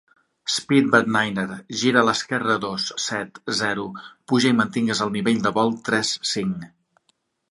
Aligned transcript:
Speedbird 0.51 1.09
niner, 1.15 1.51
gira 1.81 2.01
a 2.01 2.03
l'esquerra 2.07 2.55
a 2.59 2.61
dos, 2.63 2.87
set, 3.03 3.37
zero, 3.61 3.85
puja 4.33 4.53
i 4.53 4.57
mantingues 4.61 5.03
el 5.07 5.15
nivell 5.17 5.45
de 5.47 5.51
vol 5.61 5.73
tres, 5.91 6.15
cinc. 6.33 6.67